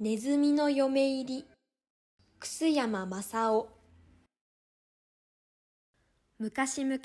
[0.00, 1.44] ネズミの嫁入り。
[2.40, 3.68] 楠山正夫
[6.40, 6.98] 昔々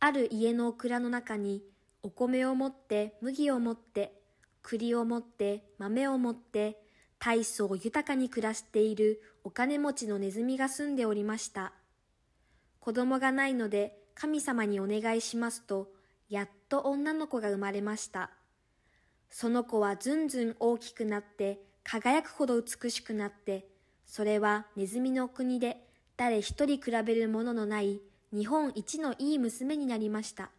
[0.00, 1.62] ある家の蔵の中に
[2.02, 4.14] お米を持って麦を持って
[4.62, 6.80] 栗を持って豆を持って
[7.18, 11.74] 大層豊かに暮らしているお金持ちのネズミが住んでおりました。
[12.80, 15.90] 子供がないので神様にお願いしますと
[16.30, 18.30] やっと女の子が生まれました。
[19.28, 23.68] その子はずんずん大きくなって輝くほど美しくなって
[24.04, 25.86] それはネズミの国で
[26.16, 28.00] 誰一人比べるもののない
[28.32, 30.50] 日本一のいい娘になりました。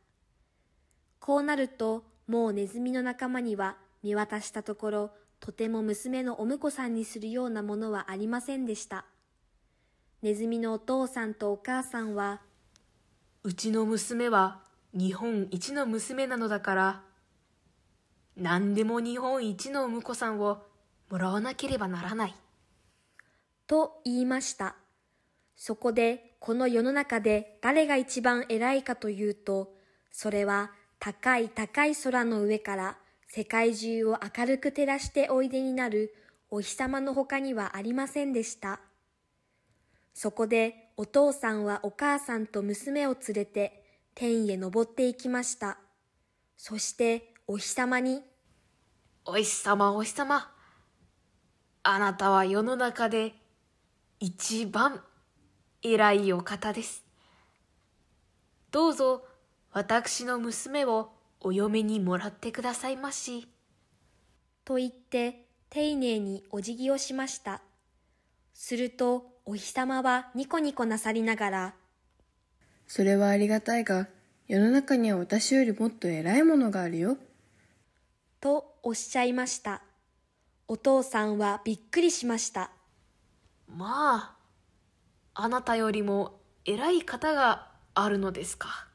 [1.20, 9.06] こうなるともうネズミの仲間には見渡したところとても娘のお婿さんにするようなものはありませんでした。
[10.22, 12.42] ネズミのお父さんとお母さんは
[13.44, 14.62] うちの娘は
[14.94, 17.02] 日本一の娘なのだから
[18.38, 20.64] 何でも日本一のお婿さんを
[21.10, 22.36] もらわなければならない。
[23.66, 24.76] と言いました。
[25.56, 29.74] そこでこの世の中で誰が一番偉いかというと、
[30.12, 36.14] それは高い高い空の上から世界中を明るく照らしておいでになる
[36.50, 38.80] お日様の他にはありませんでした。
[40.14, 43.84] そこでお父さんはお母さんと娘を連れて
[44.16, 45.78] 天へ登っていきました。
[46.58, 48.24] そしてお日様に、
[49.26, 50.57] お日様お日様。
[51.90, 53.34] あなたは世の中で
[54.20, 55.02] 一番
[55.82, 57.06] 偉いお方です。
[58.74, 59.24] どうぞ
[59.72, 63.48] 私の娘をお嫁にもらってくださいまし。
[64.66, 67.62] と言って丁寧にお辞儀をしました。
[68.54, 71.74] するとお日様はニコニコなさりながら、
[72.86, 74.10] それはありがたいが、
[74.50, 77.16] 世の中には私よりもっと偉いものがあるよ。
[78.42, 79.87] とおっしゃいました。
[80.70, 82.72] お父さんはびっくりしました。
[83.74, 84.36] まあ、
[85.34, 88.88] あなたよりも偉い方があるのですか？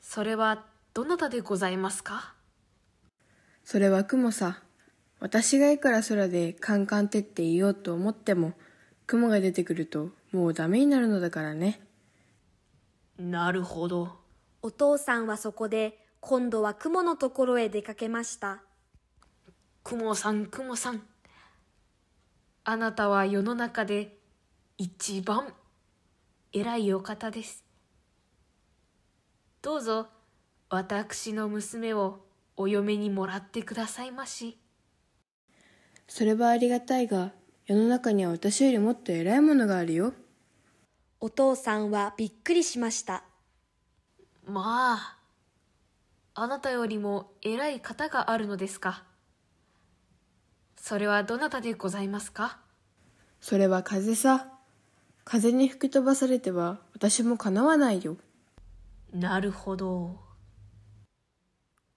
[0.00, 0.64] それは
[0.94, 2.34] どなたでございますか？
[3.64, 4.62] それは雲さ。
[5.18, 8.52] 私がいくら空でカンカン照っていようと思っても、
[9.08, 11.80] 雲が出てくるともうダメになるのだからね。
[13.18, 14.16] なるほど。
[14.62, 18.62] お父さんはそこで今度は雲のところへ出かけました。
[19.88, 21.02] 雲さん、雲さん。
[22.62, 24.18] あなたは世の中で
[24.76, 25.54] 一番
[26.52, 27.64] 偉いお方です。
[29.62, 30.08] どうぞ
[30.68, 32.20] 私の娘を
[32.58, 34.58] お嫁にもらってくださいまし。
[36.06, 37.32] それはありがたいが、
[37.64, 40.12] 世の中には私よりもっと偉いものがあるよ。
[41.18, 43.24] お父さんはびっくりしました。
[44.44, 45.18] まあ、
[46.34, 49.08] あなたよりも偉い方があるのですか。
[50.88, 52.60] それはどなたでございますか？
[53.42, 54.48] それは風さ。
[55.22, 58.16] 風に吹き飛ばされては私もかなわないよ。
[59.12, 60.18] なるほど。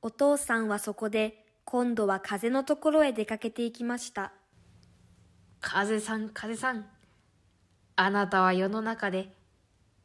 [0.01, 4.33] お父さんはそこで今度は風のところへ出かけていきました。
[5.61, 6.85] 風さん、風さん。
[7.95, 9.33] あなたは世の中で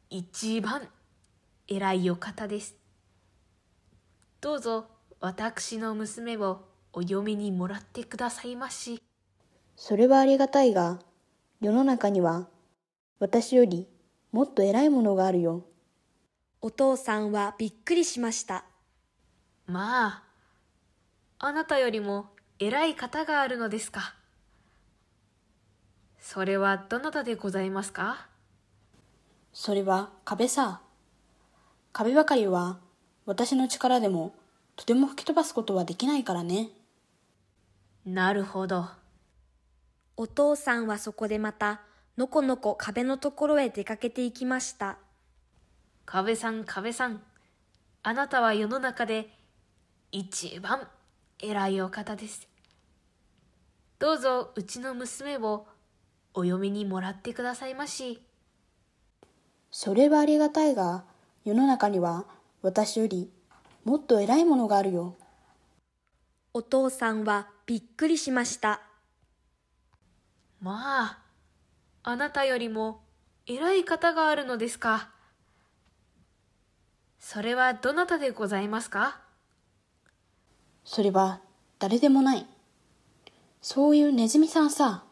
[0.09, 0.87] 一番
[1.67, 2.77] 偉いお方です。
[4.39, 4.85] どうぞ
[5.19, 6.61] 私の娘を
[6.93, 9.01] お嫁にもらってくださいまし。
[9.75, 10.99] それはありがたいが、
[11.61, 12.47] 世の中には
[13.19, 13.87] 私より
[14.31, 15.65] もっと偉いものがあるよ。
[16.61, 18.65] お父さんはびっくりしました。
[19.67, 20.23] まあ、
[21.39, 22.27] あなたよりも
[22.59, 24.15] 偉い方があるのですか。
[26.19, 28.27] それはどなたでございますか？
[29.53, 30.81] それは壁さ。
[31.93, 32.79] 壁ばかりは
[33.25, 34.33] 私の力でも
[34.75, 36.69] とても吹き飛ばすことはできないからね。
[38.07, 38.87] なるほど。
[40.15, 41.81] お父さんはそこでまた
[42.17, 44.97] のこのこ壁のところへ出かけていきました。
[46.05, 47.21] 壁さん、壁さん。
[48.03, 49.27] あなたは世の中で
[50.13, 50.87] 一番
[51.39, 52.47] 偉いお方です。
[53.99, 55.67] どうぞうちの娘を
[56.33, 58.21] お嫁にもらってくださいまし。
[59.69, 61.03] それはありがたいが、
[61.43, 62.23] 世の中には
[62.61, 63.29] 私より
[63.83, 65.17] もっと偉いものがあるよ。
[66.57, 68.81] お父さんはびっくりしました。
[70.59, 71.19] まあ、
[72.01, 73.01] あなたよりも
[73.45, 75.11] 偉い方があるのですか。
[77.19, 79.21] それはどなたでございますか？
[80.83, 81.41] それは
[81.77, 82.47] 誰でもない。
[83.61, 85.03] そういうネズミさんさ。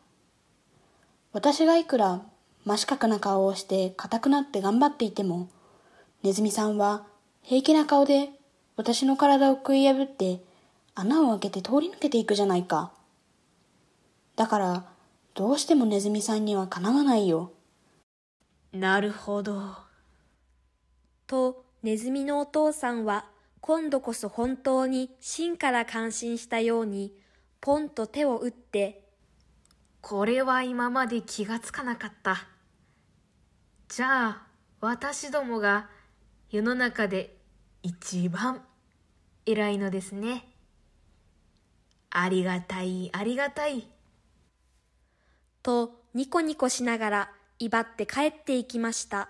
[1.32, 2.24] 私がいくら
[2.66, 5.48] 真四角な顔をして硬くなって頑張っていても、
[6.24, 7.06] ネズミさんは
[7.44, 8.32] 平気な顔で
[8.78, 10.40] 私の体を食い破って
[10.96, 12.92] 穴を開けて通り抜けていくじゃないか。
[14.36, 14.86] だから、
[15.34, 17.52] どうしてもネズミさんにはかなわないよ。
[18.72, 19.76] なるほど。
[21.28, 23.26] とネズミのお父さんは
[23.62, 27.14] 今度こそ本当に芯から感心したように
[27.62, 29.06] ポンと手を打って
[30.02, 32.48] これは今まで気がつかなかった。
[33.88, 34.48] じゃあ、
[34.80, 35.90] 私どもが
[36.52, 37.36] 世の中で
[37.82, 38.62] 一番
[39.48, 40.55] 偉いのですね。
[42.18, 43.86] ありがたい、ありがたい。
[45.62, 49.30] とニコニコしながら威張って帰っていきました。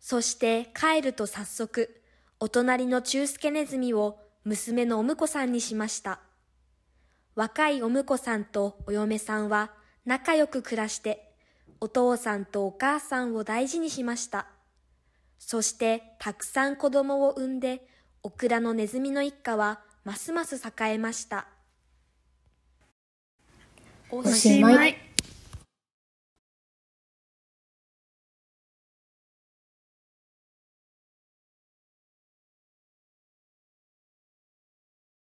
[0.00, 2.02] そして帰ると早速
[2.40, 6.18] お隣の中助ネズミを娘のお婿さんにしました。
[7.36, 9.70] 若いお婿さんとお嫁さんは
[10.04, 11.32] 仲良く暮らして
[11.80, 14.48] お父さんとお母さんを大事にしました。
[15.38, 17.86] そしてたくさん子供を産んで
[18.24, 21.46] オクラのネズミの一家はますます栄えました。
[24.10, 24.96] おしまい